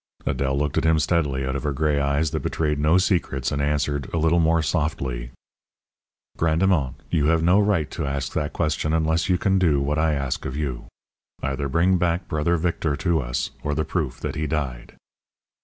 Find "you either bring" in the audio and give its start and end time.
10.57-11.99